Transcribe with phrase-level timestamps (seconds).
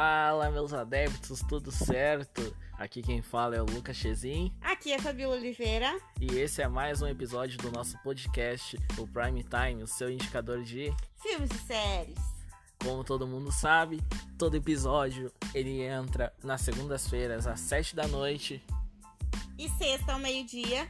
[0.00, 2.56] Fala, meus adeptos, tudo certo?
[2.78, 5.94] Aqui quem fala é o Lucas Chezin Aqui é Fabiola Oliveira.
[6.18, 10.62] e esse é mais um episódio do nosso podcast, o Prime Time, o seu indicador
[10.62, 10.90] de,
[11.22, 12.18] Filmes e séries.
[12.82, 14.02] como todo mundo sabe,
[14.38, 18.64] todo episódio ele entra nas segundas-feiras às 7 da noite.
[19.58, 20.88] E sexta ao meio-dia.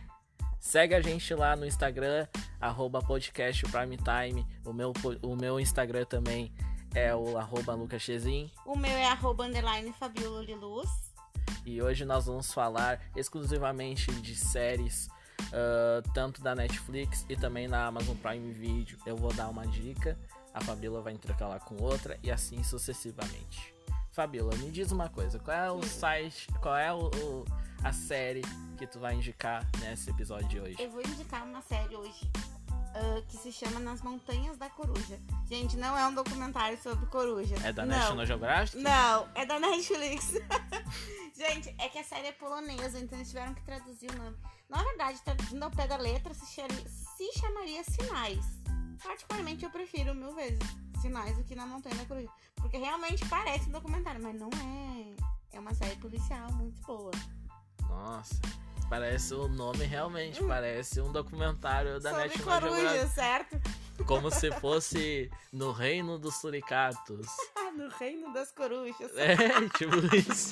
[0.60, 2.28] Segue a gente lá no Instagram,
[2.60, 4.46] arroba podcast Prime Time.
[4.64, 6.52] O meu, o meu Instagram também
[6.94, 8.50] é o arroba Lucas Chezin.
[8.66, 10.88] O meu é arroba underline Fabiola de Luz.
[11.64, 15.08] E hoje nós vamos falar exclusivamente de séries,
[15.52, 18.98] ah, tanto da Netflix e também na Amazon Prime Video.
[19.06, 20.18] Eu vou dar uma dica,
[20.54, 23.74] a Fabiola vai intercalar com outra e assim sucessivamente.
[24.12, 27.44] Fabiola, me diz uma coisa, qual é o site, qual é o, o-
[27.84, 28.42] a série
[28.76, 30.76] que tu vai indicar nesse episódio de hoje?
[30.82, 32.28] Eu vou indicar uma série hoje
[33.00, 35.18] ah, que se chama Nas Montanhas da Coruja.
[35.48, 37.54] Gente, não é um documentário sobre coruja.
[37.64, 37.96] É da não.
[37.96, 38.82] National Geographic?
[38.82, 40.32] Não, é da Netflix.
[41.34, 44.36] Gente, é que a série é polonesa, então eles tiveram que traduzir o nome.
[44.68, 48.44] Na verdade, traduzindo ao pé da letra, se, chama- se chamaria Sinais.
[49.02, 50.58] Particularmente, eu prefiro mil vezes
[51.00, 52.28] Sinais do que Na Montanha da Coruja.
[52.56, 55.14] Porque realmente parece um documentário, mas não é.
[55.56, 57.10] É uma série policial muito boa.
[57.88, 58.40] Nossa,
[58.90, 63.14] parece o nome realmente, parece um documentário da Sobre National coruja, Geographic.
[63.14, 63.60] certo?
[64.04, 67.26] Como se fosse no reino dos suricatos.
[67.56, 69.12] Ah, no reino das corujas.
[69.16, 69.36] É,
[69.78, 70.50] tipo isso.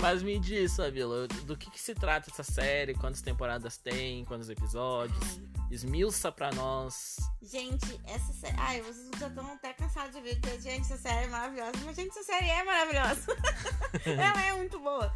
[0.00, 2.94] Mas me diz, Fabiola, do que, que se trata essa série?
[2.94, 4.24] Quantas temporadas tem?
[4.24, 5.40] Quantos episódios?
[5.70, 7.16] Esmiuça pra nós.
[7.42, 8.56] Gente, essa série.
[8.56, 10.40] Ai, vocês já estão até cansados de ver.
[10.40, 11.72] que, Gente, essa série é maravilhosa.
[11.84, 13.36] Mas, gente, essa série é maravilhosa.
[14.06, 15.12] ela é muito boa.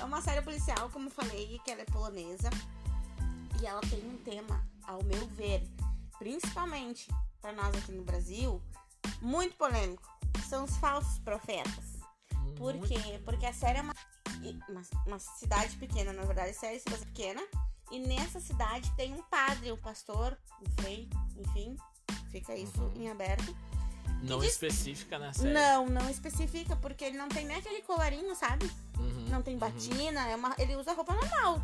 [0.00, 2.48] É uma série policial, como eu falei, que ela é polonesa.
[3.60, 5.62] E ela tem um tema, ao meu ver,
[6.18, 7.06] principalmente
[7.40, 8.62] pra nós aqui no Brasil,
[9.20, 10.08] muito polêmico.
[10.48, 11.98] São os falsos profetas.
[12.56, 13.20] Por quê?
[13.24, 13.94] Porque a série é uma,
[14.68, 17.42] uma, uma cidade pequena, na verdade, a série é cidade pequena.
[17.90, 21.76] E nessa cidade tem um padre, um pastor, um frei, enfim.
[22.30, 22.92] Fica isso Uhum.
[23.02, 23.56] em aberto.
[24.22, 25.52] Não diz- específica na série.
[25.54, 28.70] Não, não especifica, porque ele não tem nem aquele colarinho, sabe?
[28.98, 29.60] Uhum, Não tem uhum.
[29.60, 31.60] batina, é uma, ele usa roupa normal.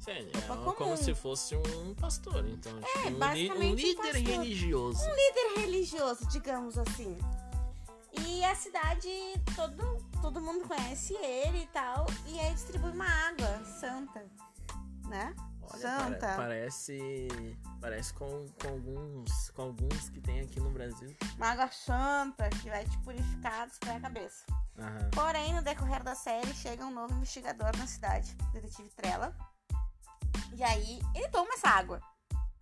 [0.00, 0.96] Sim, é roupa como comum.
[0.96, 2.72] se fosse um pastor, então.
[2.80, 4.22] tipo, um, li- um basicamente um líder pastor.
[4.22, 5.04] religioso.
[5.04, 7.18] Líder religioso, digamos assim.
[8.26, 9.08] E a cidade,
[9.54, 12.06] todo, todo mundo conhece ele e tal.
[12.26, 14.24] E aí distribui uma água santa,
[15.06, 15.34] né?
[15.72, 16.18] Olha, Santa.
[16.26, 17.28] pare- parece.
[17.80, 19.50] Parece com, com alguns.
[19.50, 21.16] Com alguns que tem aqui no Brasil.
[21.36, 24.44] Uma água santa que vai te purificar dos pés à cabeça.
[24.78, 25.10] Aham.
[25.12, 29.34] Porém, no decorrer da série, chega um novo investigador na cidade, o detetive Trela.
[30.54, 32.00] E aí, ele toma essa água.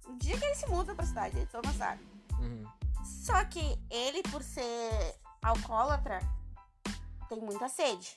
[0.07, 2.07] O dia que ele se muda pra cidade, ele toma essa água.
[2.41, 2.65] Uhum.
[3.05, 6.21] Só que ele, por ser alcoólatra,
[7.29, 8.15] tem muita sede.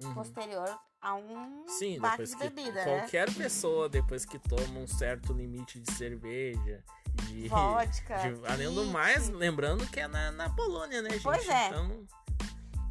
[0.00, 0.14] Uhum.
[0.14, 2.84] Posterior a um Sim, baque de bebida, né?
[2.84, 6.82] qualquer pessoa, depois que toma um certo limite de cerveja,
[7.24, 7.46] de.
[7.48, 8.16] Vodka.
[8.18, 11.22] de- além do mais, lembrando que é na, na Polônia, né, gente?
[11.22, 11.68] Pois é.
[11.68, 12.06] Então,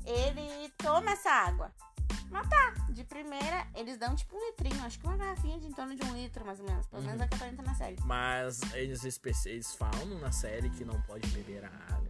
[0.06, 1.73] Ele toma essa água.
[2.29, 5.72] Mas tá, de primeira, eles dão tipo um litrinho, acho que uma garrafinha de em
[5.72, 6.85] torno de um litro, mais ou menos.
[6.88, 7.23] Pelo menos Uhum.
[7.25, 7.96] é que aparenta na série.
[8.03, 9.03] mas eles,
[9.46, 12.06] eles falam na série que não pode beber a água.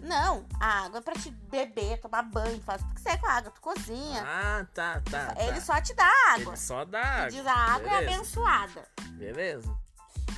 [0.00, 3.32] Não, a água é pra te beber, tomar banho, faz o que quiser com a
[3.32, 4.22] água, tu cozinha.
[4.24, 5.34] Ah, tá, tá.
[5.34, 5.42] tá.
[5.42, 6.52] Ele só te dá água.
[6.52, 7.30] Ele só dá água.
[7.30, 8.14] diz a água é Beleza.
[8.14, 8.88] abençoada.
[9.10, 9.78] Beleza.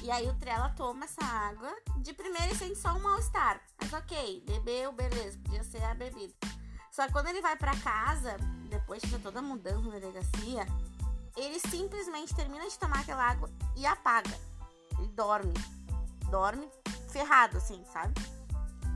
[0.02, 1.70] E aí o Trela toma essa água.
[1.98, 3.60] De primeira ele sente só um mal-estar.
[3.80, 6.34] Mas ok, bebeu, beleza, podia ser a bebida.
[6.90, 8.36] Só que quando ele vai pra casa,
[8.68, 10.66] depois de toda a mudança na delegacia,
[11.36, 14.36] ele simplesmente termina de tomar aquela água e apaga.
[14.98, 15.52] Ele dorme.
[16.30, 16.68] Dorme
[17.10, 18.14] ferrado, assim, sabe?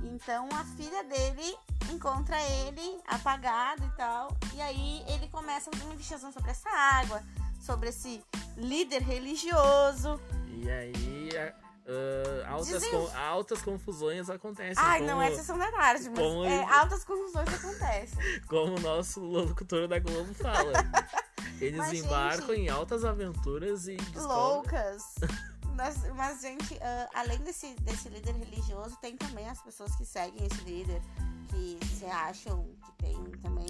[0.05, 1.56] Então a filha dele
[1.93, 4.37] encontra ele apagado e tal.
[4.55, 7.23] E aí ele começa uma investigação sobre essa água,
[7.61, 8.23] sobre esse
[8.56, 10.21] líder religioso.
[10.49, 12.83] E aí, ah, altas,
[13.15, 14.83] altas confusões acontecem.
[14.83, 18.41] Ai, como, não é sessão da tarde, mas como é, altas confusões acontecem.
[18.49, 20.73] como o nosso locutor da Globo fala.
[21.61, 24.27] Eles Mas, embarcam gente, em altas aventuras e descobrem.
[24.27, 25.03] Loucas.
[25.75, 30.47] Mas, mas, gente, ah, além desse, desse líder religioso, tem também as pessoas que seguem
[30.47, 31.03] esse líder,
[31.49, 33.67] que se acham que tem também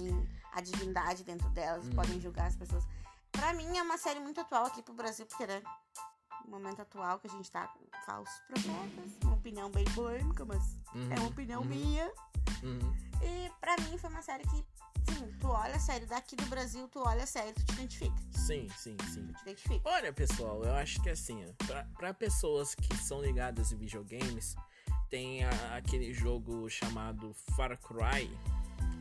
[0.53, 1.95] a divindade dentro delas, Hum.
[1.95, 2.83] podem julgar as pessoas.
[3.31, 5.61] Pra mim é uma série muito atual aqui pro Brasil, porque, né?
[6.45, 10.63] No momento atual que a gente tá com falsos profetas, uma opinião bem polêmica, mas
[10.93, 12.05] Uhum, é uma opinião uhum, minha.
[12.63, 12.95] uhum.
[13.21, 14.65] E pra mim foi uma série que,
[15.13, 18.15] sim, tu olha a série daqui do Brasil, tu olha a série, tu te identifica.
[18.31, 19.27] Sim, sim, sim.
[19.27, 19.89] Tu te identifica.
[19.89, 24.55] Olha, pessoal, eu acho que assim, ó, pra, pra pessoas que são ligadas em videogames,
[25.09, 28.29] tem a- aquele jogo chamado Far Cry,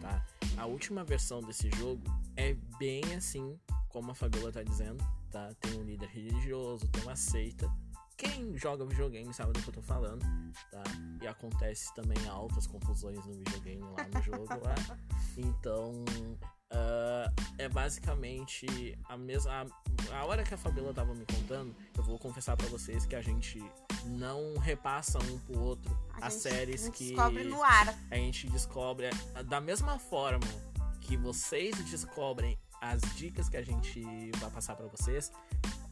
[0.00, 0.24] tá?
[0.56, 2.02] A última versão desse jogo
[2.36, 3.58] é bem assim
[3.88, 5.52] como a Fabiola tá dizendo, tá?
[5.60, 7.70] Tem um líder religioso, tem uma seita.
[8.16, 10.24] Quem joga videogame sabe do que eu tô falando,
[10.70, 10.82] tá?
[11.22, 14.74] E acontece também altas confusões no videogame lá no jogo lá.
[15.36, 16.04] Então,
[16.74, 19.52] Uh, é basicamente a mesma.
[20.10, 23.14] A, a, hora que a Fabiola tava me contando, eu vou confessar para vocês que
[23.14, 23.62] a gente
[24.06, 27.96] não repassa um pro outro A as gente- séries a gente que descobre no ar.
[28.10, 30.40] a gente descobre é, da mesma forma
[31.00, 34.02] que vocês descobrem as dicas que a gente
[34.38, 35.30] vai passar pra vocês.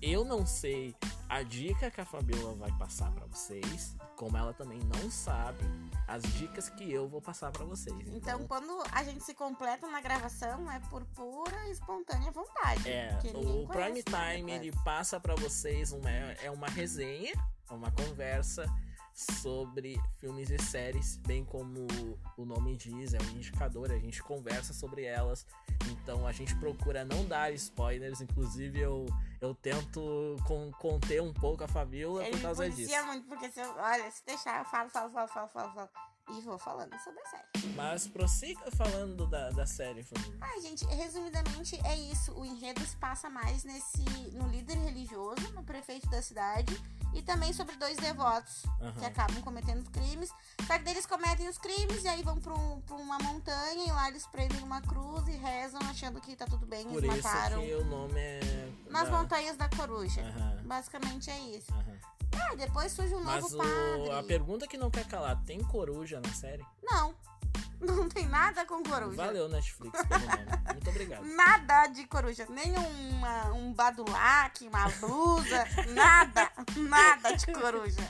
[0.02, 0.96] Eu não sei
[1.28, 5.64] a dica que a Fabiola vai passar pra vocês, como ela também não sabe
[6.08, 7.96] as dicas que eu vou passar pra vocês.
[8.08, 12.90] Então, quando a gente se completa na gravação, é por pura e espontânea vontade.
[12.90, 17.32] É, o Prime Time ele passa pra vocês uma, é uma resenha,
[17.70, 18.66] uma conversa
[19.14, 21.86] sobre filmes e séries, bem como
[22.36, 25.46] o nome diz, é um indicador, a gente conversa sobre elas.
[25.90, 29.06] Então a gente procura não dar spoilers, inclusive eu,
[29.40, 32.76] eu tento con- conter um pouco a Fabiola Ele por me causa disso.
[32.76, 35.88] policia muito, porque se eu, olha, se deixar, eu falo, falo, falo, falo, falo, falo.
[36.30, 37.74] E vou falando sobre a série.
[37.74, 40.36] Mas prossiga falando da, da série, Fabiola.
[40.40, 42.32] Ai, gente, resumidamente é isso.
[42.38, 46.72] O enredo se passa mais nesse no líder religioso, no prefeito da cidade,
[47.14, 49.06] e também sobre dois devotos que Aham.
[49.06, 50.30] acabam cometendo crimes.
[50.66, 53.90] Só que eles cometem os crimes e aí vão pra, um- pra uma montanha e
[53.92, 57.28] lá eles prendem uma cruz e rezam achando que tá tudo bem, Por eles isso
[57.28, 57.60] mataram.
[57.62, 58.72] que o nome é.
[58.90, 60.20] Nas da- montanhas da coruja.
[60.22, 61.72] Aham, Basicamente é isso.
[61.72, 61.98] aham.
[62.34, 64.12] Ah, depois surge um Mas novo o- padre.
[64.18, 66.64] a pergunta que não quer calar, tem coruja na série?
[66.82, 67.14] Não,
[67.96, 69.16] não tem nada com coruja.
[69.16, 70.62] Valeu, Netflix, pelo nome.
[70.72, 71.24] Muito obrigado.
[71.24, 72.46] Nada de coruja.
[72.48, 75.66] Nem uma, um badulac, uma blusa.
[75.94, 76.50] nada.
[76.76, 78.02] Nada de coruja.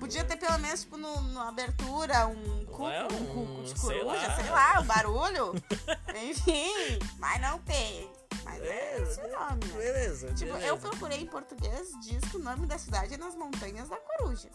[0.00, 3.74] Podia ter pelo menos, tipo, no, no abertura, um cuco, É, um um- cuco de
[3.80, 5.54] coruja, sei lá, o barulho.
[6.24, 6.72] Enfim,
[7.18, 8.10] mas não tem.
[8.44, 8.66] Mas é
[8.96, 9.64] É, esse o nome.
[9.66, 10.32] Beleza.
[10.34, 10.66] Tipo, beleza.
[10.66, 14.48] eu procurei em português, diz que o nome da cidade é nas Montanhas da Coruja.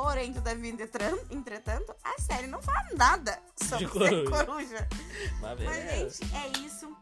[0.00, 0.70] Porém, todavia,
[1.28, 4.30] entretanto, a série não fala nada sobre De coruja.
[4.44, 4.88] coruja.
[5.40, 6.96] Mas Mas, gente, é isso.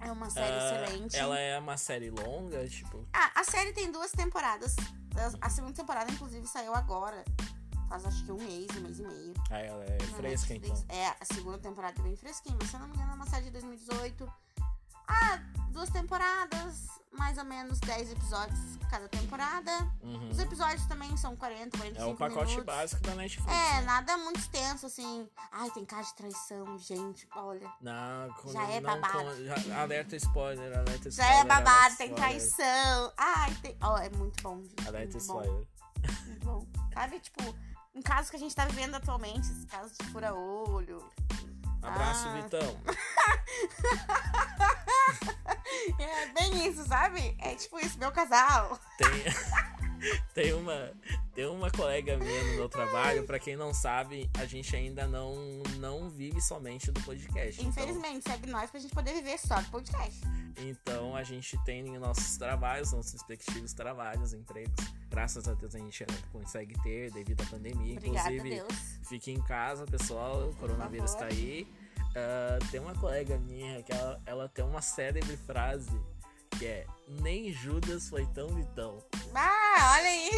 [0.00, 1.16] É uma série Ah, excelente.
[1.16, 3.06] Ela é uma série longa, tipo.
[3.12, 4.74] Ah, a série tem duas temporadas.
[5.40, 7.24] A segunda temporada, inclusive, saiu agora.
[7.88, 9.34] Faz acho que um mês, um mês e meio.
[9.48, 10.80] Ah, ela é na fresca, Netflix.
[10.82, 10.96] então.
[10.98, 13.26] É, a segunda temporada é bem fresquinha, mas se eu não me engano é uma
[13.26, 14.32] série de 2018.
[15.12, 15.38] Ah,
[15.70, 18.58] duas temporadas, mais ou menos 10 episódios
[18.90, 19.70] cada temporada.
[20.02, 20.28] Uhum.
[20.30, 22.64] Os episódios também são 40, 45 É o pacote minutos.
[22.64, 23.50] básico da Netflix.
[23.52, 23.80] É, né?
[23.82, 25.28] nada muito extenso, assim.
[25.50, 27.70] Ai, tem cara de traição, gente, olha.
[27.80, 29.18] Não, com- Já é não babado.
[29.18, 31.40] com- já- alerta spoiler, alerta Já spoiler.
[31.40, 33.12] é babado, tem spoiler, traição.
[33.16, 33.76] Ai, tem.
[33.82, 34.86] Ó, é muito bom, gente.
[34.88, 35.40] Alerta muito bom.
[35.42, 35.66] spoiler.
[36.26, 36.66] Muito bom.
[36.92, 37.42] Sabe, tipo,
[37.94, 40.98] um caso que a gente tá vivendo atualmente, esse caso de fura-olho.
[41.82, 42.32] Abraço, Ah.
[42.40, 42.80] Vitão.
[45.98, 47.34] É bem isso, sabe?
[47.40, 48.78] É tipo isso, meu casal.
[48.98, 49.08] Tem,
[50.34, 50.92] tem, uma,
[51.34, 55.34] tem uma colega minha no meu trabalho, pra quem não sabe, a gente ainda não,
[55.78, 57.60] não vive somente do podcast.
[57.60, 60.20] Então, Infelizmente, segue nós pra gente poder viver só do podcast.
[60.58, 64.84] então a gente tem nossos trabalhos, nossos respectivos trabalhos, empregos.
[65.08, 67.96] Graças a Deus a gente consegue ter devido à pandemia.
[67.96, 68.98] Obrigada Inclusive, Deus.
[69.08, 70.48] fique em casa, pessoal.
[70.48, 71.66] O coronavírus tá aí.
[72.14, 75.98] Ah, tem uma colega minha que ela, ela tem uma célebre frase
[76.62, 78.98] que é Nem Judas foi tão vitão.
[79.34, 80.30] Ah, olha aí.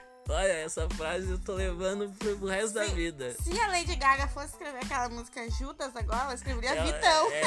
[0.30, 2.94] Olha, essa frase eu tô levando pro resto da Sim.
[2.94, 3.34] vida.
[3.42, 7.30] Se a Lady Gaga fosse escrever aquela música Judas agora, ela escreveria Ela- Vitão.
[7.32, 7.42] é-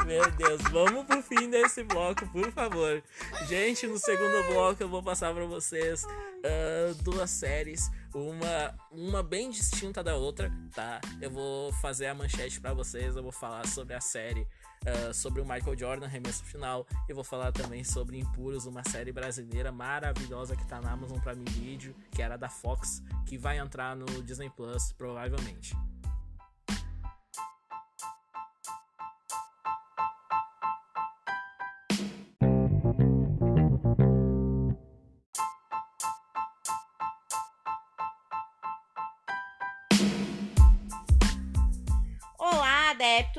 [0.04, 3.02] Meu Deus, vamos pro fim desse bloco, por favor.
[3.48, 9.50] Gente, no segundo bloco eu vou passar pra vocês ah, duas séries, uma, uma bem
[9.50, 11.00] distinta da outra, tá?
[11.20, 14.46] Eu vou fazer a manchete pra vocês, eu vou falar sobre a série,
[14.86, 19.12] ah, sobre o Michael Jordan, Remesso Final, e vou falar também sobre Impuros, uma série
[19.12, 23.96] brasileira maravilhosa que tá na Amazon Prime Video, que era da Fox, que vai entrar
[23.96, 25.74] no Disney Plus, provavelmente.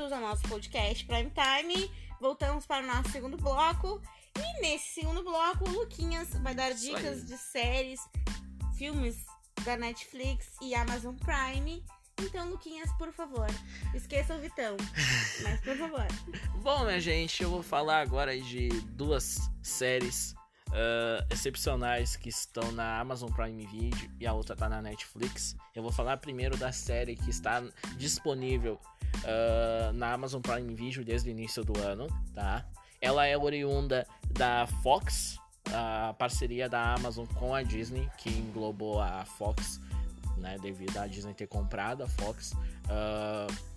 [0.06, 1.90] Adeptos ao nosso podcast Prime Time.
[2.20, 4.00] Voltamos para o nosso segundo bloco.
[4.38, 8.00] E nesse segundo bloco, o Luquinhas vai dar dicas de séries,
[8.76, 9.16] filmes
[9.64, 11.82] da Netflix e Amazon Prime.
[12.20, 13.46] Então, Luquinhas, por favor,
[13.94, 14.76] esqueça o Vitão.
[15.42, 16.06] Mas, por favor.
[16.62, 20.34] Bom, minha gente, eu vou falar agora de duas séries
[20.68, 25.56] uh, excepcionais que estão na Amazon Prime Video e a outra está na Netflix.
[25.74, 27.62] Eu vou falar primeiro da série que está
[27.96, 28.80] disponível
[29.24, 32.64] uh, na Amazon Prime Video desde o início do ano, tá?
[33.00, 35.38] Ela é oriunda da Fox,
[35.72, 39.80] a parceria da Amazon com a Disney, que englobou a Fox,
[40.36, 42.52] né, devido à Disney ter comprado a Fox.
[42.52, 43.76] Uh,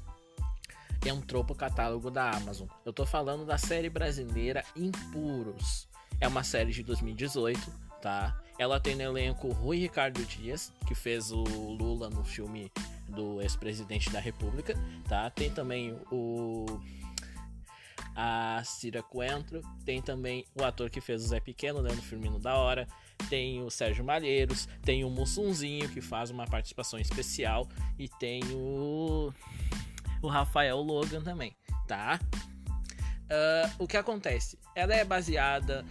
[1.07, 2.67] entrou pro catálogo da Amazon.
[2.85, 5.87] Eu tô falando da série brasileira Impuros.
[6.19, 8.37] É uma série de 2018, tá?
[8.57, 12.69] Ela tem no elenco Rui Ricardo Dias, que fez o Lula no filme
[13.09, 14.75] do ex-presidente da República,
[15.07, 15.29] tá?
[15.29, 16.65] Tem também o
[18.15, 22.37] a Cira Coentro, tem também o ator que fez o Zé Pequeno, né, no Firmino
[22.37, 22.85] da Hora,
[23.29, 29.33] tem o Sérgio Malheiros, tem o Mussunzinho, que faz uma participação especial, e tem o
[30.21, 31.55] o Rafael Logan também,
[31.87, 32.19] tá?
[33.29, 34.59] Uh, o que acontece?
[34.75, 35.85] Ela é baseada,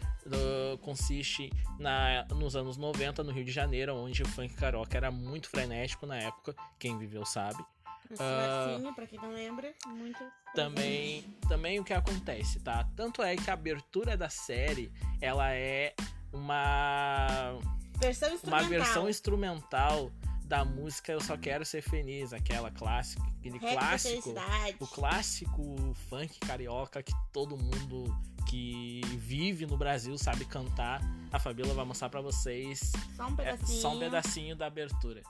[0.80, 5.48] consiste na, nos anos 90 no Rio de Janeiro, onde o funk carioca era muito
[5.48, 7.62] frenético na época, quem viveu sabe.
[8.10, 10.18] Uh, pra quem não lembra, muito.
[10.54, 12.88] Também, também o que acontece, tá?
[12.96, 15.94] Tanto é que a abertura da série, ela é
[16.32, 17.58] uma
[18.00, 20.10] versão uma versão instrumental
[20.48, 24.34] da música Eu Só Quero Ser Feliz, aquela clássica, aquele Rap clássico,
[24.80, 31.02] o clássico funk carioca que todo mundo que vive no Brasil sabe cantar.
[31.30, 33.78] A Fabíola vai mostrar para vocês só um pedacinho.
[33.78, 35.22] É, só um pedacinho da abertura.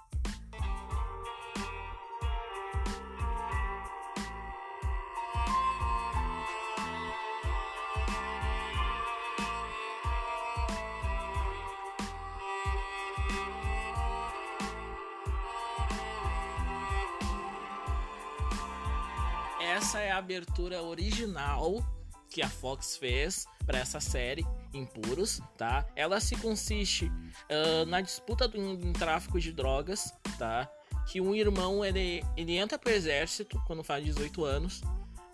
[19.88, 21.83] Essa é a abertura original
[22.28, 25.87] que a Fox fez para essa série Impuros, tá?
[25.97, 30.71] Ela se consiste uh, na disputa do um, tráfico de drogas, tá?
[31.07, 34.83] Que um irmão ele, ele entra pro exército quando faz 18 anos,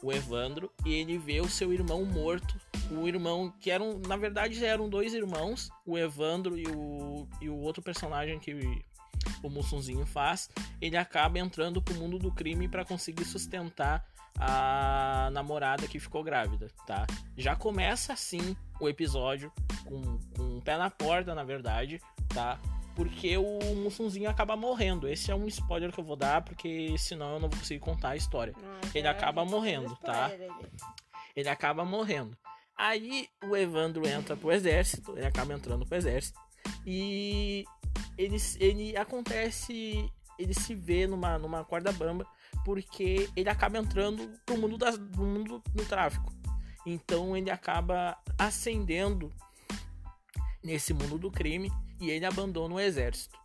[0.01, 2.57] o Evandro, e ele vê o seu irmão morto.
[2.93, 7.57] O irmão que eram, na verdade, eram dois irmãos, o Evandro e o, e o
[7.57, 8.85] outro personagem que
[9.43, 10.49] o Mussunzinho faz,
[10.81, 16.69] ele acaba entrando pro mundo do crime para conseguir sustentar a namorada que ficou grávida,
[16.87, 17.07] tá?
[17.37, 19.53] Já começa assim o episódio
[19.85, 22.59] com, com um pé na porta, na verdade, tá?
[22.95, 25.09] Porque o Mussunzinho acaba morrendo.
[25.09, 28.11] Esse é um spoiler que eu vou dar, porque senão eu não vou conseguir contar
[28.11, 28.55] a história.
[28.95, 30.31] ele acaba morrendo, tá?
[31.35, 32.37] Ele acaba morrendo.
[32.77, 36.39] Aí o Evandro entra pro exército, ele acaba entrando pro exército.
[36.87, 37.65] E
[38.17, 40.11] ele, ele acontece.
[40.39, 42.27] Ele se vê numa, numa corda bamba
[42.65, 46.33] porque ele acaba entrando pro mundo, das, do mundo do tráfico.
[46.87, 49.33] Então ele acaba ascendendo
[50.63, 51.71] nesse mundo do crime
[52.01, 53.39] e ele abandona o exército.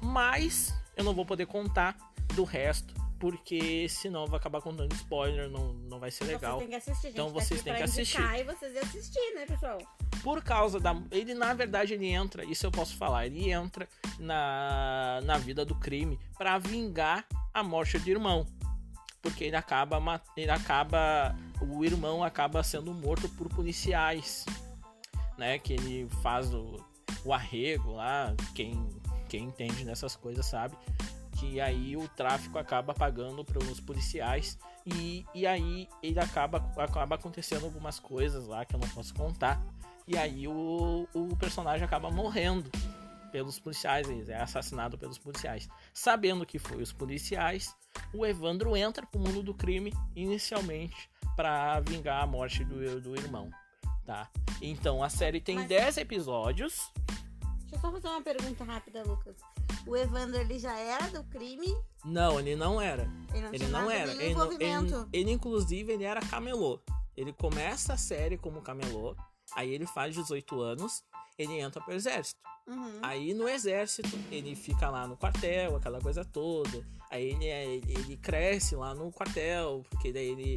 [0.00, 1.96] Mas eu não vou poder contar
[2.34, 6.58] do resto, porque senão vai acabar contando spoiler, não, não vai ser legal.
[6.58, 7.08] Vocês têm que assistir.
[7.08, 8.20] Então tá vocês têm que assistir.
[8.20, 9.78] E vocês assistir, né, pessoal?
[10.22, 11.00] Por causa da.
[11.10, 13.88] Ele, na verdade, ele entra, isso eu posso falar, ele entra
[14.18, 18.46] na, na vida do crime para vingar a morte do irmão.
[19.20, 24.44] Porque ele acaba ele acaba o irmão acaba sendo morto por policiais,
[25.38, 25.58] né?
[25.58, 26.84] Que ele faz o,
[27.24, 28.88] o arrego lá, quem
[29.28, 30.76] quem entende nessas coisas sabe.
[31.38, 34.58] Que aí o tráfico acaba pagando para os policiais.
[34.84, 39.62] E, e aí ele acaba acaba acontecendo algumas coisas lá que eu não posso contar.
[40.06, 42.68] E aí o, o personagem acaba morrendo
[43.32, 45.68] pelos policiais, ele é assassinado pelos policiais.
[45.92, 47.74] Sabendo que foi os policiais,
[48.12, 53.50] o Evandro entra pro mundo do crime inicialmente para vingar a morte do, do irmão,
[54.04, 54.28] tá?
[54.60, 55.68] Então a série tem Mas...
[55.68, 56.92] 10 episódios.
[57.60, 59.36] Deixa eu só fazer uma pergunta rápida, Lucas.
[59.86, 61.74] O Evandro ele já era do crime?
[62.04, 63.10] Não, ele não era.
[63.32, 64.12] Ele não, ele não era.
[64.12, 66.80] Ele, ele, ele, inclusive, ele era camelô.
[67.16, 69.16] Ele começa a série como camelô,
[69.56, 71.02] aí ele faz 18 anos,
[71.38, 72.40] ele entra pro exército.
[72.66, 73.00] Uhum.
[73.02, 76.86] Aí no exército, ele fica lá no quartel, aquela coisa toda.
[77.10, 80.54] Aí ele, é, ele, ele cresce lá no quartel, porque daí ele,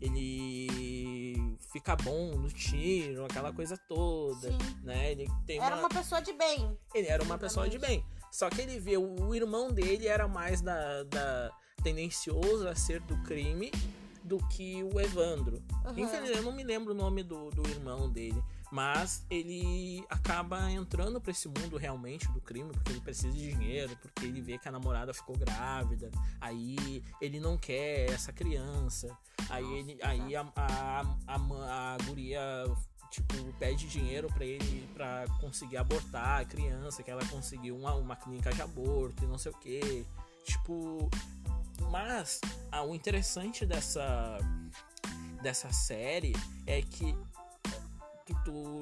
[0.00, 4.58] ele fica bom no tiro, aquela coisa toda, Sim.
[4.82, 5.12] né?
[5.12, 5.82] Ele tem era uma...
[5.82, 6.78] uma pessoa de bem.
[6.94, 8.04] Ele era uma pessoa de bem.
[8.32, 13.00] Só que ele vê, o, o irmão dele era mais da, da tendencioso a ser
[13.00, 13.70] do crime
[14.24, 15.62] do que o Evandro.
[15.84, 15.98] Uhum.
[15.98, 18.42] Infelizmente, eu não me lembro o nome do, do irmão dele.
[18.72, 23.96] Mas ele acaba entrando para esse mundo realmente do crime porque ele precisa de dinheiro,
[24.02, 29.16] porque ele vê que a namorada ficou grávida, aí ele não quer essa criança,
[29.48, 32.40] aí ele, aí a, a, a, a guria
[33.10, 38.16] tipo, pede dinheiro para ele para conseguir abortar a criança, que ela conseguiu uma, uma
[38.16, 40.04] clínica de aborto e não sei o que.
[40.44, 41.08] Tipo,
[41.94, 42.40] mas
[42.72, 44.36] ah, o interessante dessa
[45.40, 46.32] dessa série
[46.66, 47.16] é que
[48.26, 48.80] tu, tu,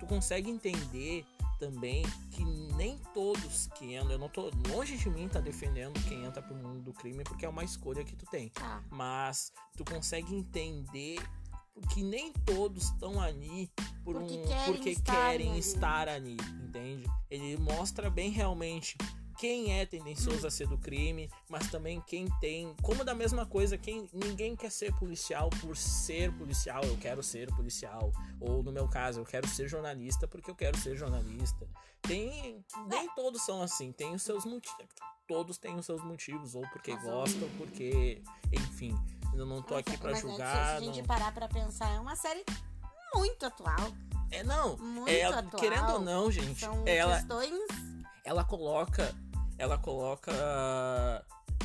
[0.00, 1.24] tu consegue entender
[1.60, 6.24] também que nem todos que entram, eu não tô longe de mim tá defendendo quem
[6.24, 8.48] entra pro mundo do crime porque é uma escolha que tu tem.
[8.48, 8.82] Tá.
[8.90, 11.22] Mas tu consegue entender
[11.94, 13.70] que nem todos estão ali
[14.02, 15.58] por Porque um querem porque estar querem ali.
[15.60, 17.04] estar ali, entende?
[17.30, 18.96] Ele mostra bem realmente
[19.42, 23.76] quem é tendencioso a ser do crime, mas também quem tem, como da mesma coisa,
[23.76, 28.86] quem ninguém quer ser policial por ser policial, eu quero ser policial, ou no meu
[28.86, 31.66] caso, eu quero ser jornalista porque eu quero ser jornalista.
[32.02, 34.86] Tem, nem todos são assim, tem os seus motivos,
[35.26, 38.22] todos têm os seus motivos, ou porque gostam, porque,
[38.52, 38.96] enfim,
[39.34, 41.98] eu não tô aqui pra né, julgar, Se a gente não- parar pra pensar, é
[41.98, 42.44] uma série
[43.12, 43.92] muito atual.
[44.30, 44.76] É, não.
[44.76, 45.60] Muito é, atual.
[45.60, 47.58] Querendo ou não, gente, São ela, questões.
[48.24, 49.12] ela coloca.
[49.62, 50.32] Ela coloca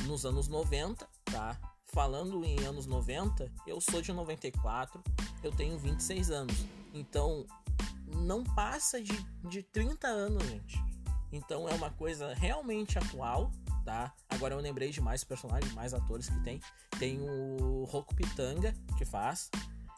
[0.06, 1.58] nos anos 90, tá?
[1.86, 5.02] Falando em anos 90, eu sou de 94,
[5.42, 6.54] eu tenho 26 anos.
[6.94, 7.44] Então,
[8.14, 10.80] não passa de, de 30 anos, gente.
[11.32, 13.50] Então é uma coisa realmente atual,
[13.84, 14.14] tá?
[14.28, 16.60] Agora eu lembrei de mais personagens, mais atores que tem.
[17.00, 19.50] Tem o Roku Pitanga, que faz.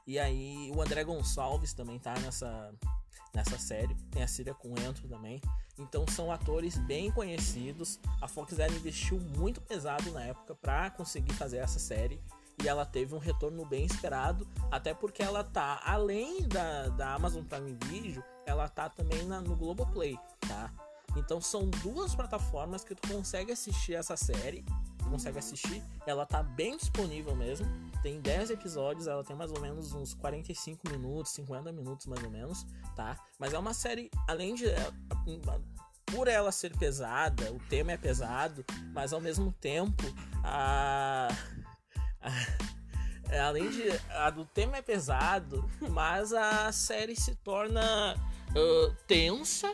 [0.07, 2.73] E aí o André Gonçalves também tá nessa,
[3.35, 3.95] nessa série.
[4.11, 5.39] Tem a Cília Coentro também.
[5.81, 7.99] Então são atores bem conhecidos.
[8.21, 12.21] A Fox ela investiu muito pesado na época para conseguir fazer essa série.
[12.63, 17.43] E ela teve um retorno bem esperado, até porque ela tá, além da, da Amazon
[17.43, 20.71] Prime Video, ela tá também na, no Globoplay, tá?
[21.17, 24.63] Então são duas plataformas que tu consegue assistir essa série.
[24.99, 25.83] Tu consegue assistir.
[26.07, 27.67] Ela tá bem disponível mesmo.
[28.03, 32.31] Tem 10 episódios, ela tem mais ou menos uns 45 minutos, 50 minutos mais ou
[32.31, 32.65] menos,
[32.97, 33.17] tá?
[33.39, 34.65] Mas é uma série, além de.
[36.07, 40.03] Por ela ser pesada, o tema é pesado, mas ao mesmo tempo,
[40.43, 41.29] a.
[42.21, 43.83] a- além de.
[44.11, 47.83] A do tema é pesado, mas a série se torna
[48.15, 49.73] ah, tensa,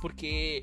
[0.00, 0.60] porque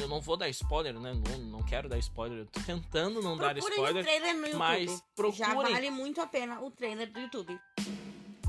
[0.00, 1.12] eu não vou dar spoiler, né?
[1.14, 2.38] Não, não quero dar spoiler.
[2.40, 4.02] Eu tô tentando não dar Procurem spoiler.
[4.02, 4.58] o trailer no YouTube.
[4.58, 5.00] mas Já
[5.46, 5.72] procurem.
[5.72, 7.58] vale muito a pena o trailer do YouTube.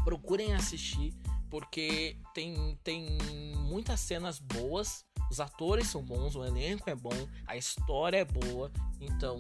[0.03, 1.13] Procurem assistir,
[1.49, 3.17] porque tem, tem
[3.58, 5.06] muitas cenas boas.
[5.32, 7.10] Os atores são bons, o elenco é bom,
[7.47, 8.71] a história é boa.
[8.99, 9.39] Então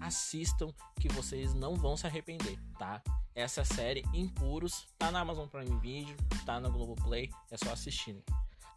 [0.00, 3.02] assistam que vocês não vão se arrepender, tá?
[3.34, 8.22] Essa série Impuros tá na Amazon Prime Video, tá na Globoplay, é só assistirem.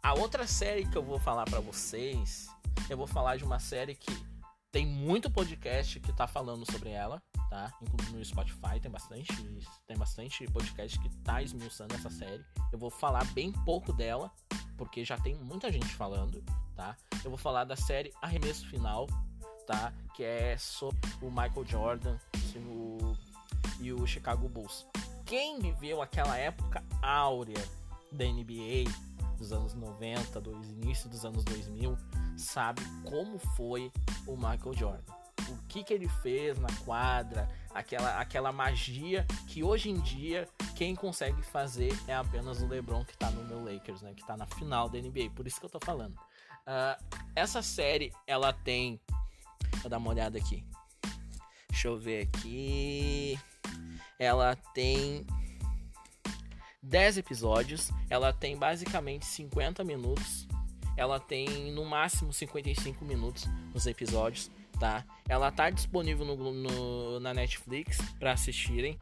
[0.04, 2.46] A outra série que eu vou falar pra vocês,
[2.90, 4.12] eu vou falar de uma série que
[4.70, 7.72] tem muito podcast que tá falando sobre ela, tá?
[7.80, 9.32] Inclusive no Spotify tem bastante,
[9.86, 12.44] tem bastante podcast que tá esmiuçando essa série.
[12.70, 14.30] Eu vou falar bem pouco dela,
[14.76, 16.44] porque já tem muita gente falando,
[16.76, 16.94] tá?
[17.24, 19.06] Eu vou falar da série Arremesso Final,
[19.66, 19.90] tá?
[20.14, 22.18] Que é sobre o Michael Jordan
[22.56, 23.16] o,
[23.80, 24.86] e o Chicago Bulls.
[25.24, 27.66] Quem viveu aquela época áurea
[28.12, 28.84] da NBA
[29.34, 31.96] dos anos 90, do início dos anos 2000,
[32.36, 33.92] sabe como foi
[34.26, 35.14] o Michael Jordan.
[35.48, 40.94] O que, que ele fez na quadra, aquela, aquela magia que hoje em dia quem
[40.94, 44.14] consegue fazer é apenas o LeBron que tá no meu Lakers, né?
[44.14, 46.18] Que tá na final da NBA, por isso que eu tô falando.
[46.66, 46.98] Ah,
[47.34, 49.00] essa série, ela tem.
[49.80, 50.64] Vou dar uma olhada aqui.
[51.68, 53.38] Deixa eu ver aqui.
[54.18, 55.26] Ela tem
[56.84, 57.90] 10 episódios.
[58.08, 60.46] Ela tem basicamente 50 minutos.
[60.96, 63.44] Ela tem no máximo 55 minutos
[63.74, 65.04] os episódios, tá?
[65.28, 68.96] Ela tá disponível no, no- na Netflix para assistirem,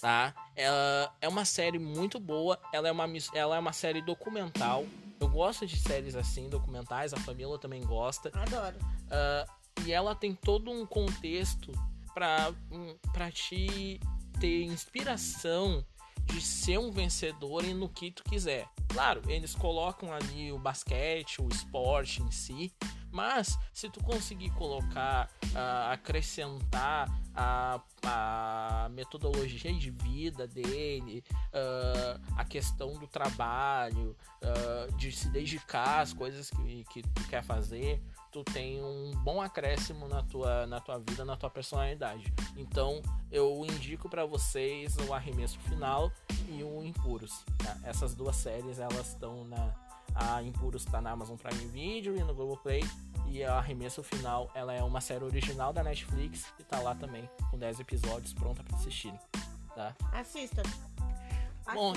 [0.00, 0.34] tá?
[0.56, 2.58] Ela é uma série muito boa.
[2.72, 4.84] Ela é uma, ela é uma série documental.
[5.20, 7.12] Eu gosto de séries assim, documentais.
[7.12, 8.30] A família também gosta.
[8.34, 8.76] Adoro.
[9.10, 9.46] Ah,
[9.84, 11.70] e ela tem todo um contexto
[12.12, 12.96] pra, um,
[13.30, 14.00] te
[14.40, 15.84] ter inspiração
[16.28, 18.68] de ser um vencedor e no que tu quiser.
[18.88, 22.72] Claro, eles colocam ali o basquete, o esporte em si,
[23.10, 32.44] mas se tu conseguir colocar, ah, acrescentar a, a metodologia de vida dele, ah, a
[32.44, 38.44] questão do trabalho, ah, de se dedicar às coisas que, que tu quer fazer, tu
[38.44, 42.32] tem um bom acréscimo na tua, na tua vida, na tua personalidade.
[42.56, 46.12] Então, eu indico para vocês o Arremesso Final
[46.48, 47.44] e o Impuros.
[47.58, 47.76] tá?
[47.84, 49.74] Essas duas séries, elas estão na...
[50.14, 52.82] A Impuros está na Amazon Prime Video e no Globoplay.
[53.28, 57.28] E a Arremesso Final, ela é uma série original da Netflix e tá lá também,
[57.50, 59.18] com 10 episódios, pronta para assistirem.
[59.74, 59.94] Tá?
[60.12, 60.62] Assistam.
[61.72, 61.92] Bom.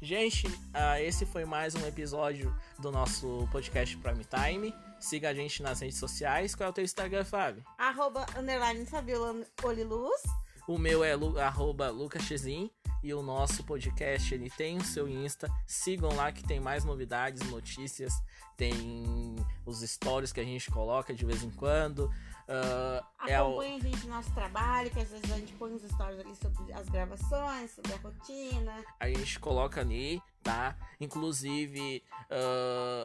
[0.00, 4.74] Gente, uh, esse foi mais um episódio do nosso podcast Prime Time.
[5.00, 6.54] Siga a gente nas redes sociais.
[6.54, 7.64] Qual é o teu Instagram, Fábio?
[7.78, 10.22] Arroba, underline, Fabiola Oliluz.
[10.66, 12.70] O meu é lu, arroba lucasxin.
[13.02, 15.48] E o nosso podcast, ele tem o seu Insta.
[15.66, 18.12] Sigam lá que tem mais novidades, notícias.
[18.56, 22.10] Tem os stories que a gente coloca de vez em quando.
[22.48, 23.60] Uh, Acompanhe é o...
[23.60, 26.72] a gente no nosso trabalho, que às vezes a gente põe uns stories ali sobre
[26.72, 28.84] as gravações, sobre a rotina.
[28.98, 30.76] A gente coloca ali, tá?
[31.00, 33.04] Inclusive, uh,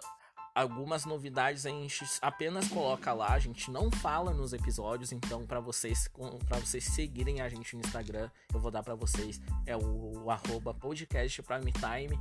[0.54, 5.60] algumas novidades a gente apenas coloca lá, a gente não fala nos episódios, então para
[5.60, 6.10] vocês
[6.48, 10.32] para vocês seguirem a gente no Instagram, eu vou dar para vocês é o, o
[10.32, 12.20] arroba podcast Prime Time.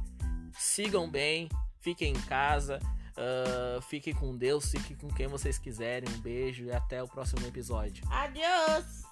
[0.58, 1.48] Sigam bem,
[1.80, 2.78] fiquem em casa.
[3.12, 6.08] Uh, fiquem com Deus, fiquem com quem vocês quiserem.
[6.14, 8.04] Um beijo e até o próximo episódio.
[8.10, 9.11] Adiós!